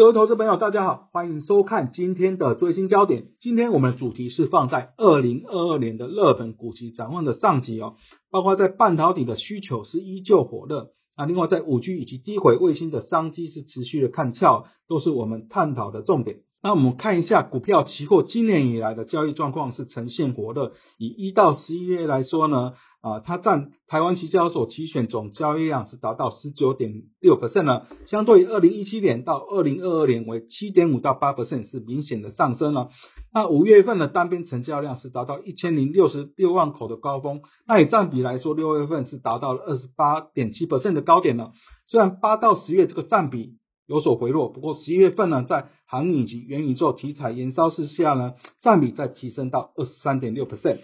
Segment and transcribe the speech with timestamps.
[0.00, 3.26] 各位投资朋友，大家好，欢迎收看今天的最新焦点。
[3.38, 7.96] 今天我们的主题是放在二零二二年的热本股息展望的上集哦，
[8.30, 16.38] 包括在半导体的需求是依旧火热，那另外在五 G 以及低轨卫星的商机是持续的看俏，都是我们探讨的重点。
[16.62, 20.72] 那我们看一下股票期货今年以来的交易状况是呈现火热。
[20.96, 32.90] 以一到十一月来说呢，啊，它占台湾期交所期选总交易量是达到十九点六 percent 了，相对于二零一七年到二零二二年为七点五到八 percent 是明显的上升了。
[33.32, 41.52] 那五月份的单边成交量是达到一千零六十六万口的高峰，那以占比来说，六月份是达到了二十八点七 percent 的高点了。
[41.86, 43.58] 虽然八到十月这个占比。
[43.86, 50.78] 有所回落，不过十一月份呢，在航运及元宇宙题材燃烧之下呢，占比再提升到二十三点六 percent。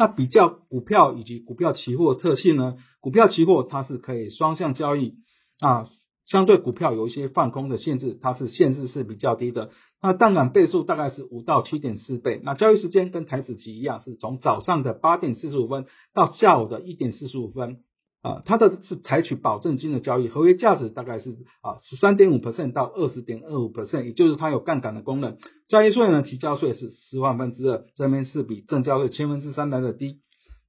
[0.00, 5.16] 那比较股票以及股票期货特性呢，股票期货它是可以双向交易
[5.60, 5.90] 啊，
[6.24, 9.72] 相对股票有一些放空的限制，它是限制是比较低的。
[10.00, 12.40] 那杠杆倍数大概是五到七点四倍。
[12.42, 15.84] 那交易时间跟台子期一样，是从早上的八点四十五分
[16.14, 17.80] 到下午的一点四十五分。
[18.22, 21.30] 啊，它的是采取保证金的交易，合约价值大概是
[21.62, 25.38] 啊十三点五 percent 到二十点二五 percent，也就是它有杠杆的功能。
[25.68, 30.20] 交易税呢，提交税是十万分之二，这边是比正交税千分之三来的低。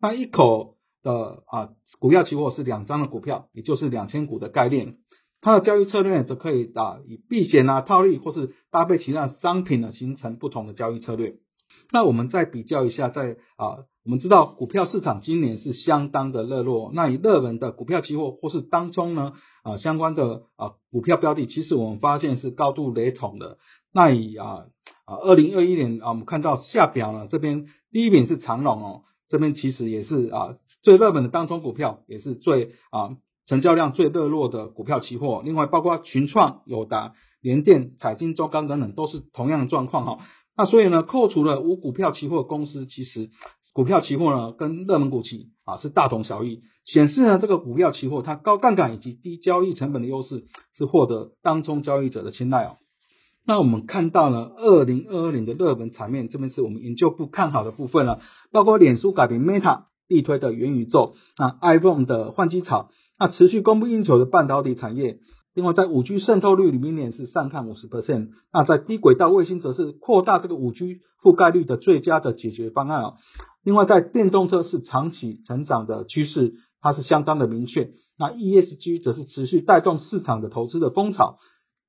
[0.00, 4.98] 那一口的啊股票期货是两张的股票，也就是两千股的概念。
[5.40, 11.36] 它的交易策略则可以啊以避险啊套利，或是搭配其他商品呢形成不同的交易策略。
[11.92, 13.84] 那我们再比较一下，在啊。
[14.02, 23.58] 我们知道股票市场今年是相当的热络，那以热门的股票期货或是当中呢啊相关的啊股票标的，其实我们发现是高度雷同的。
[23.92, 24.64] 那以啊
[25.04, 35.42] 啊二零二一年啊我们看到下表呢这边第一名是长隆哦，这边其实也是啊最热门的当中股票，也是最啊成交量最热络的股票期货。
[35.44, 40.24] 另外包括群创、友达、联电、彩金、中钢等等，都是同样的状况哈。
[40.56, 43.30] 那所以呢，扣除了无股票期货公司，其实
[43.72, 50.44] 股票期货呢，跟热门股期啊是大同小异，显示呢这个股票期货它高杠杆以及低交易成本的优势，
[50.76, 52.76] 是获得当中交易者的青睐哦。
[53.46, 58.20] 那我们看到呢，二零二二年的热门场面，这边是我们研究部看好的部分了，
[58.52, 65.20] 包括脸书改名 Meta，力推的元宇宙，那 iPhone 的换机潮，那持续供不应求的半导体产业。
[65.54, 73.14] 另外，在五 G 渗透率里面也是上看五十 percent，那在低轨道卫星则是扩大这个五 G 覆盖率的最佳的解决方案哦。
[73.64, 77.90] 另外，在电动车是长期成长的趋势，它是相当的明确。
[78.16, 81.36] 那 ESG 则是持续带动市场的投资的风潮，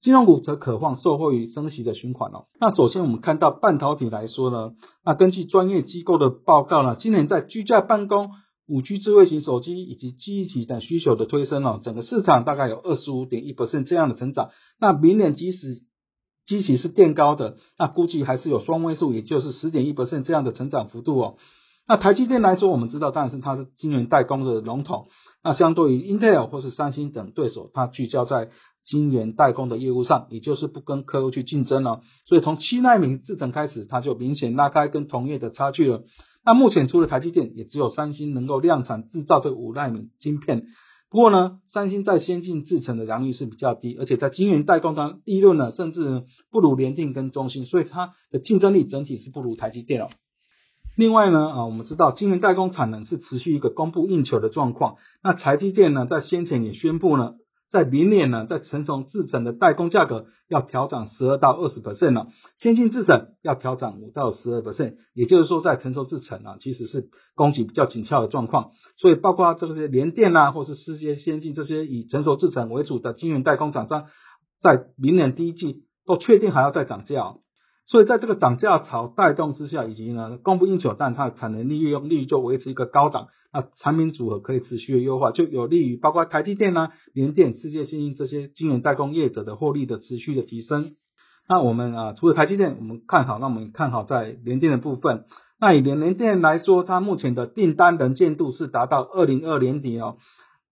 [0.00, 2.44] 金融股则渴望受惠于升息的循环哦。
[2.60, 4.72] 那首先我们看到半导体来说呢，
[5.04, 8.30] 那根据专业机构的报告呢，今年在居家办公。
[8.68, 13.54] 五 G 智慧型手机以及记忆体等需求的推升哦，整个市场大概有二十五点一
[13.86, 14.50] 这样的成长。
[14.78, 15.82] 那明年即使
[16.46, 21.36] 机器是垫高的，那估计还是有双位数，也就是十点一这样的成长幅度哦。
[21.86, 25.08] 那台积电来说，我们知道，当然是它是晶圆代工的龙头。
[25.42, 28.50] 那相对于 Intel 或是三星等对手，它聚焦在
[28.84, 32.02] 晶圆代工的业务上，也就是不跟客户去竞争了。
[32.26, 36.02] 所以从七纳米制程开始，它就明显拉开跟同业的差距了。
[36.48, 40.64] 那目前除了台积电，也只有三星能够量产制造这个五纳米晶片。
[41.10, 50.08] 不过呢，三星在先进制程的良率是比较低，而且在晶圆代工端利润呢，甚至不如联电跟中芯，所以它的竞争力整体是不如台积电哦。
[50.96, 54.96] 另外呢，啊，我们知道晶圆代工产能是持续一个供不应求的状况。
[55.22, 57.34] 那台积电呢，在先前也宣布呢。
[57.70, 74.06] 在明年呢，在成熟制程的代工价格要调整十二到二十 percent 了，先进制程要调整五到十二 percent，也就是说，在成熟制程啊，其实是供给比较紧俏的状况，所以包括这些联电啊，或是世界先进这些以成熟制程为主的晶圆代工厂商，
[74.62, 77.34] 在明年第一季都确定还要再涨价。
[77.90, 90.96] 所以在这个涨价潮带动之下，以及呢供不应求，但它的产能利用率就维持一个高档，那产品组合可以持续的优化，就有利于包括台积电呢、联电、世界先进这些晶圆代工业者的获利的持续的提升。
[91.48, 95.24] 那我们啊，除了台积电，我们看好，那我们看好在联电的部分。
[95.58, 100.18] 那以联联电来说，它目前的订单能见度是达到二零二年底哦，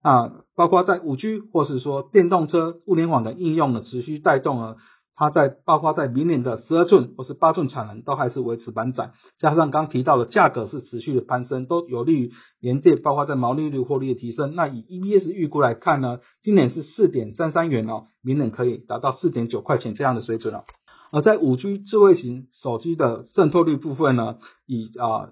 [0.03, 4.77] 啊，包括在五 G 或是说电动车、物联网的应用的，持续带动了。
[5.19, 14.55] 它在包括在明年的十二寸或是八寸产能都还是维持板涨，加上刚提到的价格是持续的攀升，都有利于联电包括在毛利率获利的提升。
[14.55, 20.65] 那以 EPS 预估来看呢，今年是四点三三元哦，明年可以达到四点九块钱这样的水准了。
[21.13, 24.37] 而在五 G 智慧型手机的渗透率部分呢，
[24.67, 25.31] 以啊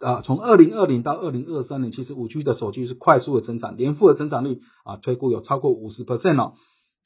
[0.00, 6.54] 啊从二零二零到二零二三年，其实五 G 的手机是快速的增长，年复的增长率啊推估有超过五十 percent 哦。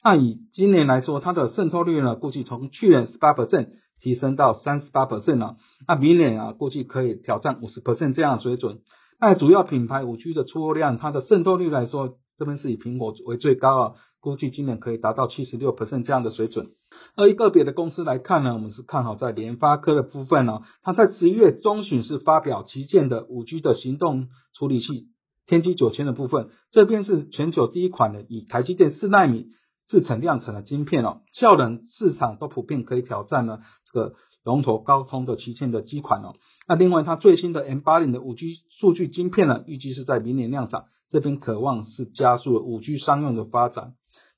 [0.05, 3.69] 那以今年来说，它的渗透率呢，估计从去年十八 percent
[3.99, 5.57] 提升到三十八 percent 了。
[5.87, 8.81] 那明年啊，估计可以挑战五十 percent 这样的水准。
[9.19, 16.67] 那主要品牌五 G 的出货量，它的渗透率来说，这边是以苹果为最高啊，估计今年可以达到七十六 percent 这样的水准。
[17.15, 25.07] 而一个别的公司来看呢，我们是看好在联发科的部分呢，它在十一月中旬是发表旗舰的五 G 的行动处理器
[25.47, 29.47] 天玑九千的部分，这边是全球第一款的以台积电四纳米
[29.87, 33.59] 制成量产的晶片哦，效能市场都普遍可以挑战呢
[33.91, 36.33] 这个龙头高通的旗舰的机款哦。
[36.67, 43.93] 那另外它最新的 M 八零的五 G 数据晶片呢，预计是在明年量产，这边渴望是加速了五 G 商用的发展。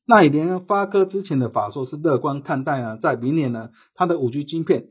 [0.05, 4.87] 那以联发科之前的法说是乐观看待呢，在明年呢，它的五 G 晶片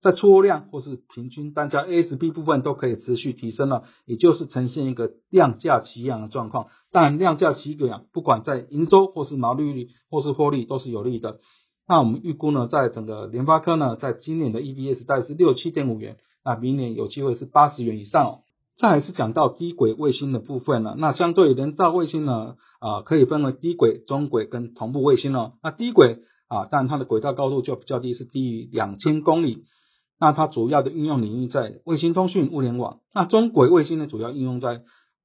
[0.00, 6.68] 在出货量或是平均单价 ASP 部分都可以持续提升了，也就是呈现一个量价齐扬的状况。
[6.92, 11.38] 当然，量价齐扬，不管在营收或是毛利率或是获利都是有利的。
[11.88, 18.38] 那我们预估呢，在整个联发科呢，在今年的 EPS 大概是六七点五元，那明年有机会是八十元以上哦。
[18.76, 25.52] 再还是讲到低轨卫星的部分呢，那相对人造卫星呢，啊可以分为低轨、中轨跟同步卫星哦。
[25.62, 29.64] 那低轨啊，但它的轨道高度就比较低，是低于两千公里。
[30.18, 33.00] 那它主要的应用领域在卫星通讯、物联网。
[33.14, 34.82] 那中轨卫星呢，主要应用在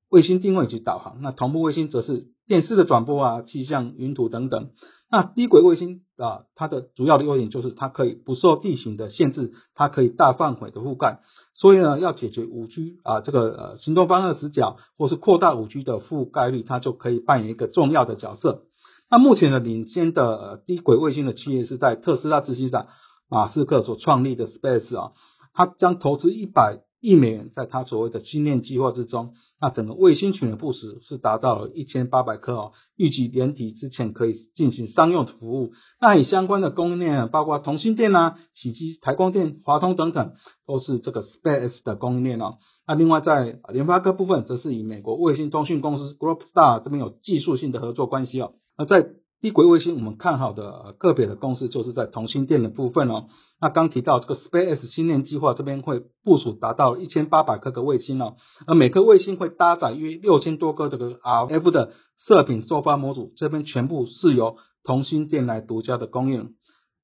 [0.09, 1.21] 卫星定位及导航。
[1.21, 4.69] 那同步卫星则是电视的转播啊、气象、云图等等。
[5.11, 11.19] 那低轨卫星啊，它的主要的优点就是它可以不受地形的限制，它可以大范围的覆盖。
[11.53, 18.63] 所以呢，要解决五 G 啊这个呃行动方向死角，或是扩大五 G 的覆盖率，它就可以扮演一个重要的角色。
[19.09, 22.87] 那目前的领先的呃低轨卫星的企业是在特斯拉执行长
[23.29, 25.11] 马斯克所创立的 Space 啊，
[25.53, 29.33] 他将投资一百亿美元在他所谓的星链计划之中。
[29.61, 35.71] 那整个卫星群的部署是达到了一千八百颗哦，预计年底之前可以进行商用服务。
[36.01, 40.33] 那以相关的供应链，包括同心电啊、起机、台光电、华通等等，
[40.67, 42.57] 都是这个 SpaceX 的供应链哦。
[42.85, 48.55] 那另外在联发科部分，则是以美国卫星通讯公司 Globalstar 这边有技术性的合作关系哦。
[48.77, 49.07] 那在
[49.41, 53.27] 低轨卫星，我们看好的个别的公司就是在同心电的部分哦。
[53.61, 58.35] 那刚提到这个 Space 星链计划这边会部署达到一千八百颗的卫星哦，
[58.67, 66.53] 而每颗卫星会搭载约六千多个这个 RF 的射频收发模组，这边全部是由同心电来独家的供应。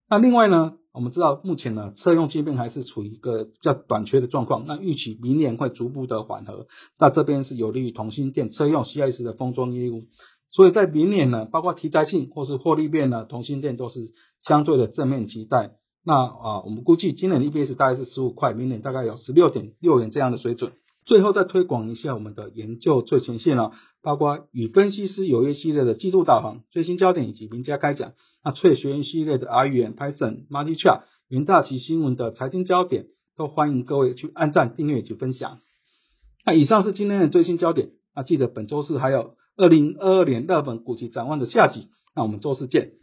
[0.10, 6.68] 那另外呢，我们知道目前呢车用芯片还是处于一个较短缺的状况，那预期明年会逐步的缓和，
[7.00, 10.04] 那这边是有利于同心电车用 CS 的封装业务。
[10.50, 14.12] 所以在明年呢，包括题材性或是获利面呢，同心电都是
[14.42, 15.72] 相对的正面期待。
[16.04, 20.74] 那啊，我们估计今年的 EPS 大概是十五块，明年大概有十六点六元这样的水准。
[21.06, 23.72] 最后再推广一下我们的研究最前线了，
[24.02, 28.14] 包括与分析师有约系列的季度导航、最新焦点以及名家开讲。
[28.44, 33.06] 那翠学院系列的 R 语言、Python、m u l t i Chart、云大旗新闻的财经焦点，
[33.38, 35.60] 都欢迎各位去按赞、订阅以及分享。
[36.46, 37.90] 那以上是今天的最新焦点。
[38.16, 39.36] 那记得本周四还有。
[39.58, 42.94] 二零二二年日本股期展望的下集，那我们周四见。